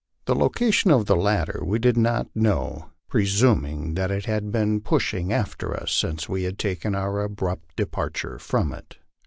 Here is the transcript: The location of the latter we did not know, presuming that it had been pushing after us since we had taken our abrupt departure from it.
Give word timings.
The 0.25 0.33
location 0.33 0.89
of 0.89 1.05
the 1.05 1.15
latter 1.15 1.61
we 1.63 1.77
did 1.77 1.95
not 1.95 2.27
know, 2.35 2.89
presuming 3.07 3.93
that 3.93 4.09
it 4.09 4.25
had 4.25 4.51
been 4.51 4.81
pushing 4.81 5.31
after 5.31 5.79
us 5.79 5.91
since 5.91 6.27
we 6.27 6.41
had 6.41 6.57
taken 6.57 6.95
our 6.95 7.21
abrupt 7.23 7.75
departure 7.75 8.39
from 8.39 8.73
it. 8.73 8.97